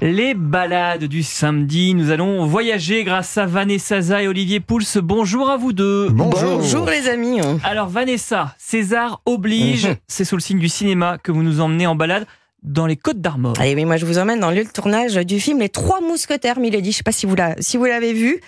[0.00, 4.80] Les balades du samedi, nous allons voyager grâce à Vanessa Zaza et Olivier Pouls.
[5.02, 6.08] Bonjour à vous deux.
[6.10, 7.40] Bonjour, les amis.
[7.62, 9.96] Alors Vanessa, César oblige, Mhm.
[10.08, 12.26] c'est sous le signe du cinéma que vous nous emmenez en balade
[12.62, 13.54] dans les Côtes d'Armor.
[13.60, 16.00] Allez, oui, moi je vous emmène dans le lieu de tournage du film Les Trois
[16.00, 16.92] Mousquetaires, Milady.
[16.92, 18.40] Je sais pas si vous la- si vous l'avez vu.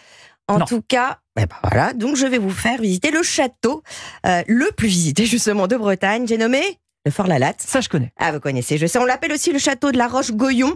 [0.49, 0.65] En Non.
[0.65, 1.93] tout cas, eh ben voilà.
[1.93, 3.83] Donc je vais vous faire visiter le château
[4.27, 6.27] euh, le plus visité justement de Bretagne.
[6.27, 6.63] J'ai nommé
[7.07, 7.63] le Fort la Latte.
[7.65, 8.13] Ça je connais.
[8.19, 8.99] Ah, vous connaissez, je sais.
[8.99, 10.75] On l'appelle aussi le château de la Roche-Goyon.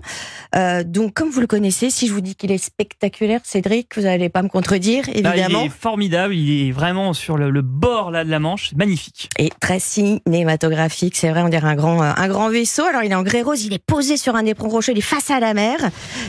[0.54, 4.02] Euh, donc, comme vous le connaissez, si je vous dis qu'il est spectaculaire, Cédric, vous
[4.02, 5.64] n'allez pas me contredire, il évidemment.
[5.64, 9.28] est formidable, il est vraiment sur le, le bord là, de la Manche, magnifique.
[9.38, 12.84] Et très cinématographique, c'est vrai, on dirait un grand, euh, un grand vaisseau.
[12.84, 15.02] Alors, il est en grès rose, il est posé sur un éperon rocheux, il est
[15.02, 15.78] face à la mer.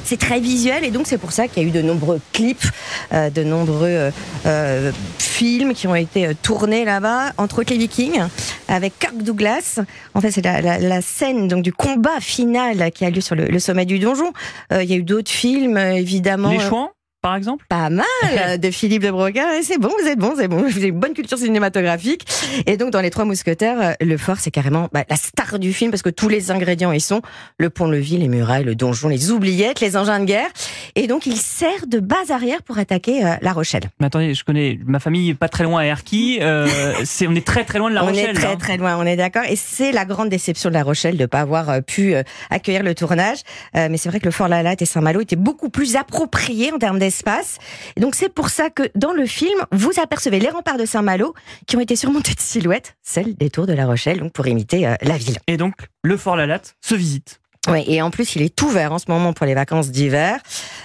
[0.03, 2.65] C'est très visuel, et donc c'est pour ça qu'il y a eu de nombreux clips,
[3.13, 4.11] euh, de nombreux euh,
[4.47, 8.19] euh, films qui ont été euh, tournés là-bas, entre autres les Vikings,
[8.71, 9.79] avec Kirk Douglas.
[10.13, 13.35] En fait, c'est la, la- la scène donc du combat final qui a lieu sur
[13.35, 14.31] le, le sommet du donjon.
[14.73, 16.49] Euh, il y a eu d'autres films, euh, évidemment.
[16.51, 17.65] Les euh, Chouans, par exemple?
[17.69, 18.05] pas mal
[18.59, 19.43] de Philippe de Broca.
[19.61, 20.61] C'est bon, vous êtes bon, c'est bon.
[20.63, 22.25] Vous avez une bonne culture cinématographique.
[22.65, 25.91] Et donc, dans Les Trois Mousquetaires, le fort, c'est carrément bah, la star du film
[25.91, 27.21] parce que tous les ingrédients y sont.
[27.59, 30.49] Le pont-levis, les murailles, le donjon, les oubliettes, les engins de guerre.
[30.95, 33.83] Et donc, il sert de base arrière pour attaquer euh, La Rochelle.
[33.99, 36.67] Mais attendez, je connais ma famille pas très loin à Erquy, euh,
[37.03, 38.29] c'est, on est très très loin de La on Rochelle.
[38.31, 38.55] est très hein.
[38.57, 39.43] très loin, on est d'accord.
[39.49, 42.23] Et c'est la grande déception de La Rochelle de ne pas avoir euh, pu euh,
[42.49, 43.39] accueillir le tournage.
[43.75, 46.71] Euh, mais c'est vrai que le Fort La Latte et Saint-Malo étaient beaucoup plus appropriés
[46.73, 47.57] en termes d'espace.
[47.95, 51.33] Et donc c'est pour ça que dans le film, vous apercevez les remparts de Saint-Malo
[51.67, 54.87] qui ont été surmontés de silhouettes, celles des tours de La Rochelle, donc pour imiter
[54.87, 55.37] euh, la ville.
[55.47, 57.39] Et donc, le Fort La Latte se visite.
[57.67, 60.39] Ouais, et en plus, il est ouvert en ce moment pour les vacances d'hiver.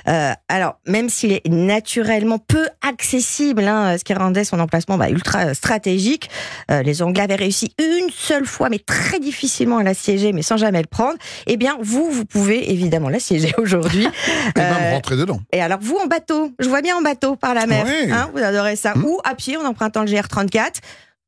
[0.08, 5.10] Euh, alors, même s'il est naturellement peu accessible, hein, ce qui rendait son emplacement bah,
[5.10, 6.30] ultra stratégique,
[6.70, 10.56] euh, les Anglais avaient réussi une seule fois, mais très difficilement à l'assiéger, mais sans
[10.56, 11.16] jamais le prendre.
[11.46, 14.06] Eh bien, vous, vous pouvez évidemment l'assiéger aujourd'hui.
[14.56, 15.40] Et même Euh, rentrer dedans.
[15.52, 18.10] et alors, vous en bateau, je vois bien en bateau par la mer, Ouais.
[18.10, 18.94] hein, vous adorez ça.
[18.94, 19.04] Hmm.
[19.04, 20.76] Ou à pied en empruntant le GR34.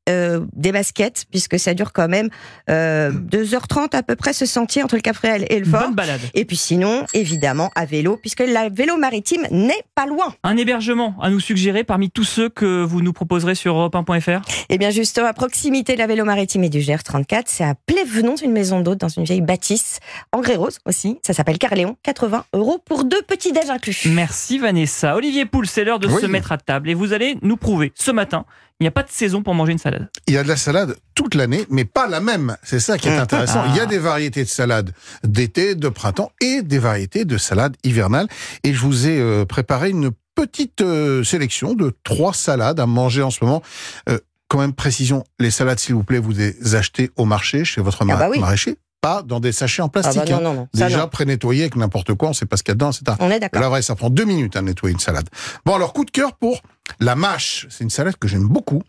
[0.09, 2.29] Euh, des baskets, puisque ça dure quand même
[2.69, 5.81] euh, 2h30 à peu près ce sentier entre le Cap Fréhel et le Fort.
[5.81, 6.19] bonne balade.
[6.33, 10.33] Et puis sinon, évidemment, à vélo, puisque la vélo maritime n'est pas loin.
[10.43, 14.77] Un hébergement à nous suggérer parmi tous ceux que vous nous proposerez sur europe1.fr Et
[14.77, 18.51] bien justement, à proximité de la vélo maritime et du GR34, c'est à Plévenon, une
[18.51, 19.99] maison d'hôte dans une vieille bâtisse,
[20.31, 21.19] en grès rose aussi.
[21.25, 24.03] Ça s'appelle Carléon, 80 euros pour deux petits déj inclus.
[24.07, 25.15] Merci Vanessa.
[25.15, 26.21] Olivier Pouls, c'est l'heure de Oui.
[26.21, 28.45] se mettre à table et vous allez nous prouver ce matin,
[28.79, 29.98] il n'y a pas de saison pour manger une salade.
[30.27, 32.55] Il y a de la salade toute l'année, mais pas la même.
[32.63, 33.19] C'est ça qui est Mhm.
[33.21, 33.61] intéressant.
[33.65, 33.67] Ah.
[33.69, 34.91] Il y a des variétés de salade
[35.23, 38.27] d'été, de printemps et des variétés de salade hivernale.
[38.63, 43.21] Et je vous ai euh, préparé une petite euh, sélection de trois salades à manger
[43.21, 43.61] en ce moment.
[44.07, 44.17] Euh,
[44.47, 48.01] quand même, précision, les salades, s'il vous plaît, vous les achetez au marché, chez votre
[48.01, 48.39] Ah bah oui.
[48.39, 50.21] maraîcher, pas dans des sachets en Ah plastique.
[50.25, 50.41] bah non, hein.
[50.41, 50.67] non, non.
[50.73, 53.17] Déjà pré-nettoyé avec n'importe quoi, on sait pas ce qu'il y a dedans, c'est un
[53.19, 53.61] On est d'accord.
[53.61, 55.27] La vraie, ça prend deux minutes à nettoyer une salade.
[55.65, 56.61] Bon, alors, coup de cœur pour
[56.99, 57.67] la mâche.
[57.69, 58.81] C'est une salade que j'aime beaucoup.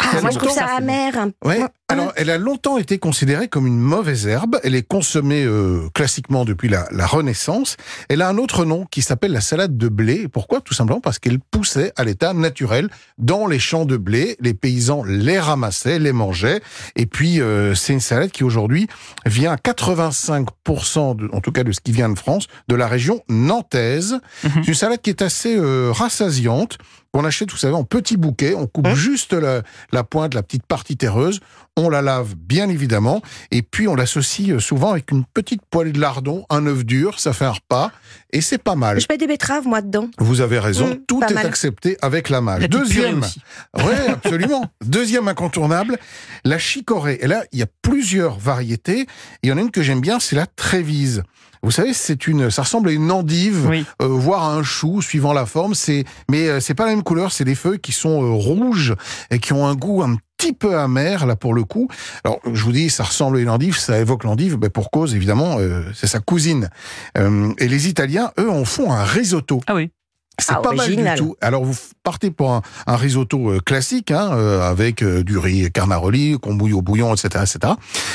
[0.00, 1.12] Ah, moi, je trouve ça amer.
[1.44, 1.60] Ouais.
[1.88, 4.58] Alors, elle a longtemps été considérée comme une mauvaise herbe.
[4.64, 7.76] Elle est consommée euh, classiquement depuis la, la Renaissance.
[8.08, 10.26] Elle a un autre nom qui s'appelle la salade de blé.
[10.26, 10.60] Pourquoi?
[10.60, 12.88] Tout simplement parce qu'elle poussait à l'état naturel
[13.18, 14.36] dans les champs de blé.
[14.40, 16.60] Les paysans les ramassaient, les mangeaient.
[16.96, 18.88] Et puis, euh, c'est une salade qui aujourd'hui
[19.24, 22.88] vient à 85%, de- en tout cas de ce qui vient de France, de la
[22.88, 24.18] région nantaise.
[24.42, 24.50] Mhm.
[24.56, 26.78] C'est une salade qui est assez euh, rassasiante.
[27.12, 28.54] qu'on achète, vous savez, en petits bouquets.
[28.54, 28.94] On coupe Hein?
[28.94, 31.40] juste la, la pointe, la petite partie terreuse.
[31.78, 33.20] On la lave, bien évidemment.
[33.50, 37.20] Et puis, on l'associe euh, souvent avec une petite poêlée de lardon, un œuf dur.
[37.20, 37.92] Ça fait un repas.
[38.32, 38.98] Et c'est pas mal.
[38.98, 40.08] Je mets des betteraves, moi, dedans.
[40.18, 40.88] Vous avez raison.
[40.88, 41.44] Mmh, tout est mal.
[41.46, 42.68] accepté avec la mâche.
[42.68, 43.20] Deuxième.
[43.76, 44.64] Oui, absolument.
[44.84, 45.98] Deuxième incontournable,
[46.44, 47.18] la chicorée.
[47.20, 49.06] Et là, il y a plusieurs variétés.
[49.42, 51.22] Il y en a une que j'aime bien, c'est la trévise.
[51.62, 53.84] Vous savez, c'est une, ça ressemble à une endive, Oui.
[54.00, 55.74] euh, voire à un chou, suivant la forme.
[55.74, 57.32] C'est, mais euh, c'est pas la même couleur.
[57.32, 58.94] C'est des feuilles qui sont euh, rouges
[59.30, 61.88] et qui ont un goût un petit peu amer là pour le coup.
[62.24, 65.14] Alors je vous dis, ça ressemble à une endive, ça évoque l'endive, mais pour cause
[65.14, 66.70] évidemment, euh, c'est sa cousine.
[67.18, 69.60] Euh, et les Italiens, eux, en font un risotto.
[69.66, 69.90] Ah oui.
[70.38, 71.34] C'est Ah, pas mal du tout.
[71.40, 75.70] Alors vous partez pour un, un risotto euh, classique, hein, euh, avec euh, du riz
[75.72, 77.72] carnaroli, qu'on bouille au bouillon, etc., etc.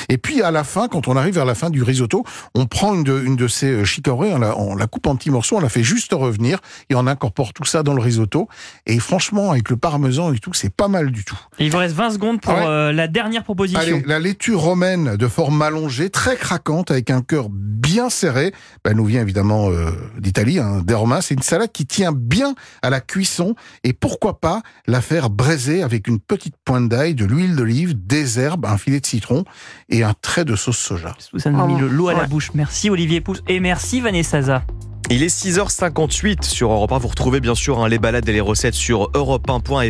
[0.08, 2.24] Et puis à la fin, quand on arrive vers la fin du risotto,
[2.54, 5.16] on prend une de, une de ces euh, chicorées, on la, on la coupe en
[5.16, 6.60] petits morceaux, on la fait juste revenir
[6.90, 8.48] et on incorpore tout ça dans le risotto.
[8.86, 11.38] Et franchement, avec le parmesan et tout, c'est pas mal du tout.
[11.58, 12.66] Et il vous reste 20 secondes pour Ouais.
[12.68, 13.80] euh, la dernière proposition.
[13.82, 18.54] Allez, la laitue romaine de forme allongée, très craquante, avec un cœur bien serré,
[18.84, 21.22] ben, nous vient évidemment euh, d'Italie, hein, des Romains.
[21.22, 25.84] C'est une salade qui tient bien à la cuisson et pourquoi pas la faire braiser
[25.84, 29.44] avec une petite pointe d'ail, de l'huile d'olive, des herbes, un filet de citron
[29.90, 31.16] et un trait de sauce soja.
[31.38, 32.52] Ça nous a mis le l'eau à la bouche.
[32.54, 34.64] Merci Olivier Pouls et merci Vanessa Zaza.
[35.14, 36.98] Il est 6h58 sur Europe 1.
[37.00, 39.82] Vous retrouvez bien sûr hein, les balades et les recettes sur europe1.fr.